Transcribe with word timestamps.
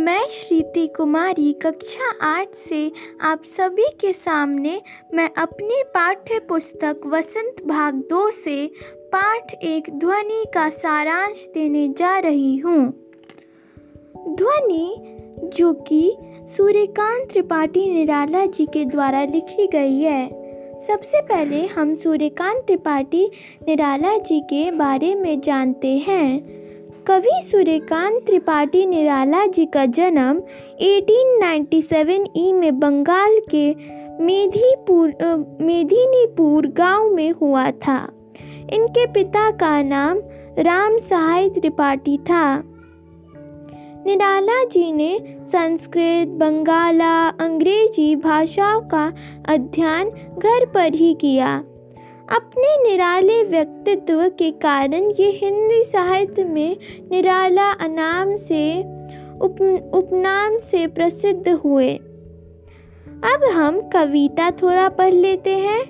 मैं 0.00 0.28
श्रीति 0.28 0.86
कुमारी, 0.86 1.52
कक्षा 1.52 2.26
आठ 2.26 2.54
से 2.54 2.92
आप 3.20 3.42
सभी 3.44 3.86
के 4.00 4.12
सामने 4.12 4.82
मैं 5.14 5.30
अपनी 5.38 5.82
पाठ्य 5.82 6.38
पुस्तक 6.38 7.00
वसंत 7.06 7.56
भाग 7.66 7.94
दो 7.94 8.30
से 8.30 8.70
पाठ 8.98 9.54
एक 9.54 9.90
ध्वनि 9.90 10.44
का 10.54 10.70
सारांश 10.70 11.48
देने 11.54 11.88
जा 11.88 12.18
रही 12.18 12.56
हूँ। 12.56 12.92
ध्वनि, 14.28 14.96
जो 15.56 15.72
कि 15.72 16.16
सूर्यकांत 16.56 17.30
त्रिपाठी 17.30 17.94
निराला 17.94 18.46
जी 18.46 18.66
के 18.66 18.84
द्वारा 18.84 19.24
लिखी 19.24 19.66
गई 19.66 20.00
है। 20.00 20.28
सबसे 20.80 21.20
पहले 21.20 21.66
हम 21.66 21.94
सूर्यकांत 21.94 22.62
त्रिपाठी 22.66 23.30
निराला 23.68 24.18
जी 24.18 24.40
के 24.40 24.70
बारे 24.70 25.14
में 25.14 25.40
जानते 25.40 25.98
हैं। 25.98 26.59
कवि 27.10 27.40
सूर्यकांत 27.42 28.20
त्रिपाठी 28.26 28.86
निराला 28.86 29.46
जी 29.46 29.64
का 29.64 29.84
जन्म 29.86 30.36
1897 30.80 32.26
ई 32.36 32.52
में 32.52 32.78
बंगाल 32.80 33.38
के 33.50 33.74
मेधीपुर 34.24 35.08
मेधिनीपुर 35.60 36.66
गाँव 36.66 37.10
में 37.10 37.30
हुआ 37.30 37.70
था। 37.70 37.96
इनके 38.72 39.06
पिता 39.06 39.50
का 39.50 39.82
नाम 39.82 40.18
राम 40.58 40.98
सहाय 40.98 41.48
त्रिपाठी 41.48 42.18
था। 42.18 42.62
निराला 44.06 44.64
जी 44.64 44.92
ने 44.92 45.18
संस्कृत, 45.48 46.28
बंगाला, 46.28 47.28
अंग्रेज़ी 47.28 48.16
भाषाओं 48.16 48.80
का 48.80 49.12
अध्ययन 49.48 50.10
घर 50.38 50.66
पर 50.66 50.94
ही 50.94 51.14
किया। 51.14 51.64
अपने 52.30 52.90
निराले 52.90 53.42
व्यक्तित्व 53.42 54.28
के 54.28 54.50
कारण 54.50 55.10
ये 55.20 55.30
हिंदी 55.30 55.82
साहित्य 55.82 56.44
में 56.44 56.76
निराला 57.10 57.70
अनाम 57.70 58.36
से 58.36 58.80
उप, 59.40 59.90
उपनाम 59.94 60.58
से 60.58 60.86
प्रसिद्ध 60.86 61.48
हुए। 61.48 61.94
अब 63.06 63.50
हम 63.52 63.80
कविता 63.80 64.50
थोड़ा 64.50 64.88
पढ़ 64.88 65.12
लेते 65.12 65.50
हैं। 65.50 65.80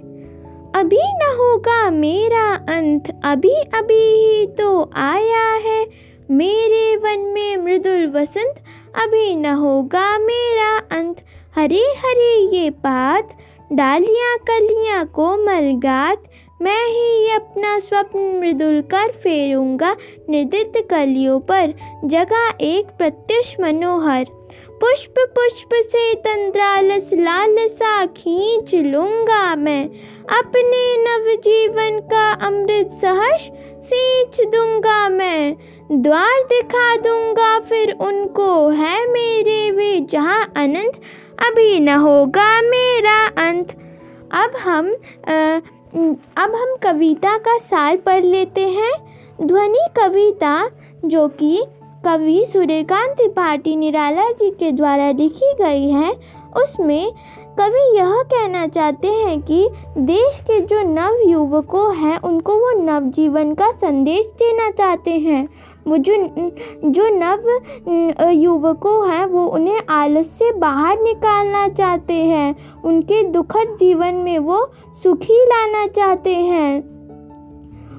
अभी 0.73 1.03
न 1.03 1.35
होगा 1.39 1.91
मेरा 1.91 2.55
अंत, 2.55 3.21
अभी 3.25 3.55
अभी 3.55 4.05
ही 4.25 4.47
तो 4.47 4.91
आया 4.95 5.53
है। 5.53 5.91
मेरे 6.31 6.97
वन 6.97 7.21
में 7.21 7.57
मृदुल 7.57 8.07
वसंत, 8.07 8.55
अभी 8.97 9.37
न 9.37 9.47
होगा 9.47 10.19
मेरा 10.19 10.79
अंत। 10.79 11.17
हरे 11.57 11.85
हरे 11.99 12.57
ये 12.57 12.71
बात 12.71 13.29
डालियाँ 13.73 14.37
कलियाँ 14.39 15.05
कोमल 15.07 15.71
गात। 15.79 16.23
मैं 16.63 16.87
ही 16.87 17.31
अपना 17.31 17.79
स्वप्न 17.79 18.21
मृदुल 18.41 18.81
कर 18.81 19.11
फेरूँगा 19.13 19.97
निर्दित 20.31 20.73
कलियों 20.91 21.39
पर। 21.41 21.75
जगह 22.05 22.53
एक 22.61 22.87
प्रत्युष 22.99 23.55
मनोहर। 23.61 24.25
पुष्प 24.81 25.15
पुष्प 25.19 25.69
से 25.75 26.15
तंद्रालस 26.15 27.11
लालसा 27.15 28.07
खींच 28.07 28.75
लूँगा 28.75 29.57
मैं। 29.57 29.85
अपने 30.39 30.83
नव 30.99 31.35
जीवन 31.41 32.01
का 32.01 32.31
अमृत 32.47 32.91
सहर्ष 32.93 33.51
सींच 33.85 34.41
दूँगा 34.41 35.09
मैं। 35.09 35.57
द्वार 35.93 36.43
दिखा 36.43 36.97
दूँगा 36.97 37.59
फिर 37.61 37.97
उनको, 38.01 38.69
है 38.69 39.11
मेरे 39.11 39.71
वे 39.71 40.01
जहाँ 40.01 40.53
अनंत 40.57 41.01
अभी 41.41 41.81
न 41.81 41.89
होगा 41.89 42.51
मेरा 42.63 43.19
अंत। 43.49 43.71
अब 44.33 44.57
हम 44.65 44.91
आ, 45.29 45.61
अब 46.37 46.55
हम 46.55 46.75
कविता 46.83 47.37
का 47.39 47.57
सार 47.59 47.97
पढ़ 47.97 48.25
लेते 48.25 48.69
हैं। 48.69 48.93
ध्वनि 49.43 49.87
कविता 49.97 50.71
जो 51.05 51.27
कि 51.29 51.63
कवि 52.05 52.45
सूर्यकांत 52.53 53.17
त्रिपाठी 53.17 53.77
निराला 53.77 54.31
जी 54.31 54.51
के 54.51 54.71
द्वारा 54.73 55.11
लिखी 55.11 55.53
गई 55.61 55.89
है 55.91 56.13
उसमें 56.57 57.13
कवि 57.59 57.81
यह 57.97 58.13
कहना 58.23 58.67
चाहते 58.67 59.09
हैं 59.09 59.41
कि 59.41 59.69
देश 59.99 60.41
के 60.41 60.61
जो 60.61 60.83
नव 60.83 61.19
युवकों 61.29 61.97
हैं 61.97 62.19
उनको 62.21 62.55
वो 62.55 62.71
नवजीवन 62.83 63.55
का 63.55 63.71
संदेश 63.71 64.27
देना 64.39 64.71
चाहते 64.71 65.11
हैं। 65.11 65.49
वो 65.87 65.97
जो 65.97 66.15
जो 66.85 67.09
नव 67.09 67.61
युवकों 68.31 69.11
हैं, 69.11 69.27
वो 69.27 69.47
उन्हें 69.47 69.81
आलस 69.89 70.27
से 70.27 70.53
बाहर 70.53 71.01
निकालना 71.01 71.69
चाहते 71.69 72.15
हैं। 72.15 72.83
उनके 72.85 73.23
दुखद 73.23 73.77
जीवन 73.81 74.15
में 74.15 74.39
वो 74.39 74.71
सुखी 75.03 75.45
लाना 75.45 75.87
चाहते 75.87 76.35
हैं। 76.35 76.81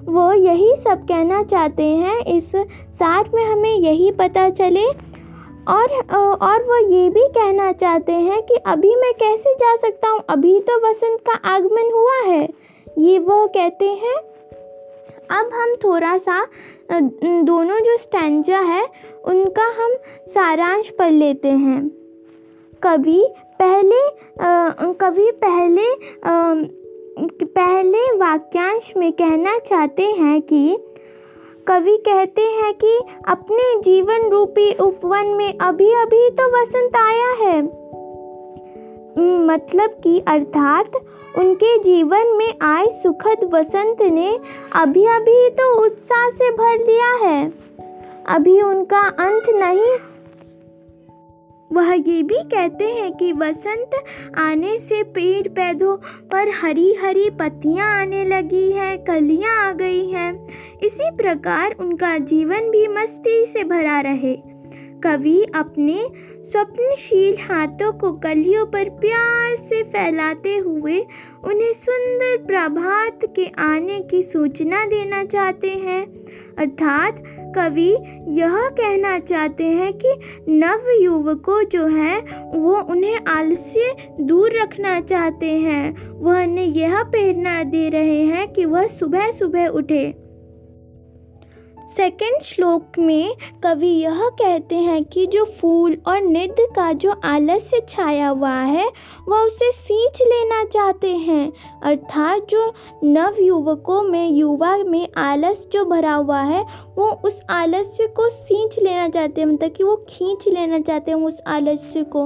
वो 0.06 0.34
यही 0.34 0.75
सब 0.75 1.03
कहना 1.03 1.44
चाहते 1.44 1.84
हैं। 1.84 2.19
इस 2.19 2.52
साथ 2.94 3.24
में 3.34 3.46
हमें 3.46 3.75
यही 3.75 4.12
पता 4.12 4.50
चले। 4.50 4.86
और 5.68 5.90
और 6.36 6.63
वो 6.63 6.90
ये 6.90 7.09
भी 7.09 7.28
कहना 7.28 7.72
चाहते 7.72 8.12
हैं 8.12 8.42
कि 8.42 8.53
अभी 8.53 8.96
मैं 8.96 9.13
कैसे 9.13 9.53
जा 9.53 9.75
सकता 9.75 10.09
हूँ? 10.09 10.22
अभी 10.30 10.59
तो 10.59 10.90
वसंत 10.90 11.19
का 11.19 11.50
आगमन 11.50 11.92
हुआ 11.94 12.34
है। 12.34 12.50
ये 12.98 13.19
वह 13.19 13.46
कहते 13.46 13.86
हैं 13.86 14.31
अब 15.29 15.49
हम 15.53 15.73
थोड़ा 15.75 16.17
सा 16.17 16.45
दोनों 16.91 17.79
जो 17.79 17.97
स्टैंजा 17.97 18.59
है 18.59 18.83
उनका 19.25 19.65
हम 19.77 19.95
सारांश 20.27 20.89
पढ़ 20.89 21.11
लेते 21.11 21.47
हैं। 21.47 21.81
कवि 22.83 23.23
पहले 23.61 24.01
कवि 24.93 25.31
पहले 25.31 25.91
आ, 26.25 26.53
पहले 27.43 28.05
वाक्यांश 28.17 28.93
में 28.97 29.11
कहना 29.13 29.57
चाहते 29.59 30.03
हैं 30.03 30.41
कि 30.41 30.77
कवि 31.67 31.97
कहते 31.97 32.41
हैं 32.41 32.73
कि 32.73 32.97
अपने 33.27 33.81
जीवन 33.81 34.29
रूपी 34.29 34.71
उपवन 34.73 35.27
में 35.27 35.57
अभी 35.57 35.91
अभी 35.93 36.29
तो 36.29 36.47
वसंत 36.51 36.95
आया 36.95 37.31
है। 37.41 37.81
मतलब 39.21 39.89
कि 39.89 40.19
अर्थात 40.27 40.91
उनके 41.37 41.83
जीवन 41.83 42.35
में 42.37 42.53
आए 42.61 42.87
सुखद 42.87 43.49
वसंत 43.53 44.01
ने 44.01 44.39
अभी 44.73 45.05
अभी 45.05 45.49
तो 45.49 45.85
उत्साह 45.85 46.29
से 46.29 46.51
भर 46.51 46.77
दिया 46.77 47.13
है। 47.13 47.53
अभी 48.27 48.61
उनका 48.61 48.99
अंत 48.99 49.43
नहीं। 49.49 49.97
वह 51.73 51.93
ये 51.93 52.23
भी 52.23 52.37
कहते 52.37 52.85
हैं 52.85 53.13
कि 53.13 53.33
वसंत 53.33 53.89
आने 54.37 54.77
से 54.77 55.03
पेड़ 55.03 55.47
पौधों 55.47 55.97
पर 56.31 56.51
हरी 56.61 56.93
हरी 56.93 57.29
पत्तियाँ 57.29 58.01
आने 58.01 58.25
लगी 58.25 58.71
हैं, 58.71 59.03
कलियाँ 59.03 59.69
आ 59.69 59.71
गई 59.71 60.09
हैं। 60.09 60.47
इसी 60.83 61.11
प्रकार 61.11 61.75
उनका 61.79 62.17
जीवन 62.17 62.71
भी 62.71 62.88
मस्ती 62.88 63.45
से 63.45 63.63
भरा 63.63 64.01
रहे। 64.01 64.50
कवि 65.03 65.45
अपने 65.56 66.07
स्वप्नशील 66.44 67.38
हाथों 67.41 67.94
को 67.94 68.12
कलियों 68.12 68.66
पर 68.66 68.89
प्यार 68.89 69.56
से 69.56 69.84
फैलाते 69.84 70.57
हुए 70.57 71.00
उन्हें 71.44 71.73
सुंदर 71.73 72.45
प्रभात 72.45 73.19
के 73.35 73.45
आने 73.59 74.00
की 74.00 74.22
सूचना 74.22 74.85
देना 74.85 75.23
चाहते 75.23 75.69
हैं। 75.69 76.06
अर्थात 76.57 77.23
कवि 77.56 77.97
यह 78.28 78.69
कहना 78.69 79.19
चाहते 79.19 79.63
हैं 79.63 79.94
कि 79.94 80.13
नव 80.50 80.89
युवकों 81.01 81.63
जो 81.63 81.85
हैं, 81.88 82.47
वो 82.59 82.75
उन्हें 82.79 83.19
आलस्य 83.28 83.95
दूर 84.19 84.51
रखना 84.62 85.01
चाहते 85.01 85.51
हैं। 85.51 86.12
वह 86.19 86.44
उन्हें 86.44 86.66
यह 86.66 87.03
प्रेरणा 87.03 87.63
दे 87.63 87.89
रहे 87.89 88.22
हैं 88.22 88.47
कि 88.53 88.66
वह 88.66 88.88
सुबह 88.88 89.31
सुबह 89.31 89.68
उठे। 89.68 90.31
सेकंड 91.97 92.41
श्लोक 92.41 93.00
में 93.00 93.35
कवि 93.63 93.88
यह 93.88 94.29
कहते 94.29 94.75
हैं 94.75 95.03
कि 95.03 95.25
जो 95.25 95.46
फूल 95.46 95.97
और 96.07 96.22
निध 96.22 96.56
का 96.59 96.94
जो 96.94 97.16
आलस्य 97.24 97.81
छाया 97.90 98.29
हुआ 98.29 98.52
है, 98.52 98.90
वह 99.28 99.38
उसे 99.38 99.72
सींच 99.72 100.22
लेना 100.22 100.63
चाहते 100.63 101.16
हैं। 101.16 101.53
अर्थात 101.84 102.47
जो 102.50 102.74
नव 103.03 103.35
युवकों 103.40 104.01
में, 104.01 104.30
युवा 104.30 104.78
में 104.78 105.07
आलस 105.18 105.68
जो 105.74 105.85
भरा 105.85 106.13
हुआ 106.13 106.42
है, 106.42 106.65
वो 106.98 107.21
उस 107.25 107.42
आलस्य 107.50 108.07
को 108.07 108.30
सींच 108.30 108.80
लेना 108.80 109.10
चाहते 109.10 109.42
हैं। 109.42 109.48
मतलब 109.48 109.71
कि 109.71 109.83
वो 109.83 110.06
खींच 110.10 110.48
लेना 110.48 110.80
चाहते 110.80 111.12
हैं 111.12 111.18
उस 111.18 111.42
आलस्य 111.48 112.04
को। 112.04 112.24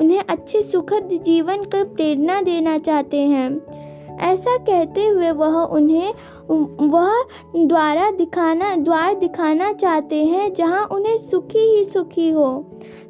उन्हें 0.00 0.22
अच्छे, 0.28 0.62
सुखद 0.62 1.08
जीवन 1.12 1.64
का 1.64 1.84
प्रेरणा 1.84 2.42
देना 2.42 2.78
चाहते 2.78 3.20
हैं। 3.20 3.76
ऐसा 4.20 4.56
कहते 4.56 5.06
हुए 5.06 5.30
वह 5.30 5.54
उन्हें 5.62 6.14
वह 6.50 7.24
द्वारा 7.56 8.10
दिखाना, 8.10 8.74
द्वार 8.76 9.14
दिखाना 9.14 9.72
चाहते 9.72 10.24
हैं 10.24 10.52
जहाँ 10.52 10.84
उन्हें 10.86 11.16
सुखी 11.16 11.58
ही 11.58 11.84
सुखी 11.84 12.30
हो। 12.30 12.66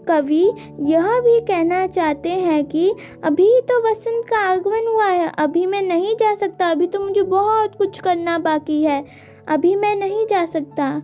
कवि 0.08 0.44
यह 0.80 1.20
भी 1.20 1.40
कहना 1.40 1.86
चाहते 1.86 2.28
हैं 2.28 2.64
कि 2.64 2.94
अभी 3.24 3.60
तो 3.60 3.78
वसंत 3.90 4.24
का 4.24 4.38
आगमन 4.38 4.86
हुआ 4.94 5.06
है, 5.06 5.32
अभी 5.38 5.66
मैं 5.66 5.82
नहीं 5.82 6.14
जा 6.14 6.34
सकता, 6.34 6.70
अभी 6.70 6.86
तो 6.86 7.00
मुझे 7.00 7.22
बहुत 7.22 7.74
कुछ 7.74 7.98
करना 7.98 8.38
बाकी 8.38 8.82
है, 8.82 9.04
अभी 9.48 9.76
मैं 9.76 9.96
नहीं 9.96 10.26
जा 10.26 10.44
सकता। 10.44 11.02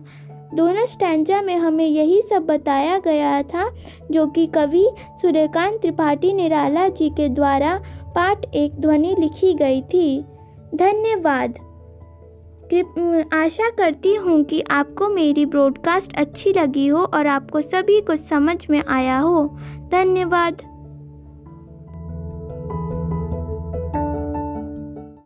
दोनों 0.53 0.85
स्टैंजा 0.85 1.41
में 1.41 1.57
हमें 1.57 1.85
यही 1.87 2.21
सब 2.21 2.45
बताया 2.45 2.97
गया 2.97 3.41
था, 3.43 3.69
जो 4.11 4.25
कि 4.27 4.45
कवि 4.47 4.87
सूर्यकांत 5.21 5.81
त्रिपाठी 5.81 6.33
निराला 6.33 6.87
जी 6.87 7.09
के 7.09 7.29
द्वारा 7.29 7.81
पाठ 8.15 8.45
एक 8.55 8.79
ध्वनि 8.79 9.15
लिखी 9.19 9.53
गई 9.53 9.81
थी। 9.81 10.21
धन्यवाद। 10.75 11.59
आशा 13.33 13.69
करती 13.69 14.15
हूँ 14.15 14.43
कि 14.43 14.61
आपको 14.61 15.09
मेरी 15.09 15.45
ब्रॉडकास्ट 15.45 16.15
अच्छी 16.15 16.53
लगी 16.53 16.87
हो 16.87 16.99
और 17.03 17.27
आपको 17.27 17.61
सभी 17.61 18.01
कुछ 18.01 18.19
समझ 18.19 18.67
में 18.69 18.83
आया 18.87 19.19
हो। 19.19 19.57
धन्यवाद। 19.91 20.72